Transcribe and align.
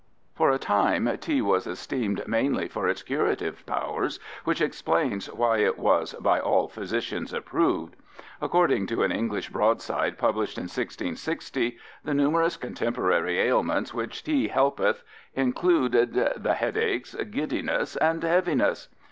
For 0.33 0.49
a 0.49 0.57
time 0.57 1.07
tea 1.19 1.43
was 1.43 1.67
esteemed 1.67 2.27
mainly 2.27 2.67
for 2.67 2.87
its 2.87 3.03
curative 3.03 3.63
powers, 3.67 4.19
which 4.45 4.59
explains 4.59 5.31
why 5.31 5.59
it 5.59 5.77
was 5.77 6.15
"by 6.15 6.39
all 6.39 6.67
Physitians 6.67 7.31
approved." 7.33 7.95
According 8.41 8.87
to 8.87 9.03
an 9.03 9.11
English 9.11 9.49
broadside 9.51 10.17
published 10.17 10.57
in 10.57 10.63
1660, 10.63 11.77
the 12.03 12.15
numerous 12.15 12.57
contemporary 12.57 13.37
ailments 13.39 13.93
which 13.93 14.23
tea 14.23 14.47
"helpeth" 14.47 15.03
included 15.35 16.13
"the 16.35 16.55
headaches, 16.55 17.13
giddiness, 17.29 17.95
and 17.97 18.23
heaviness." 18.23 18.87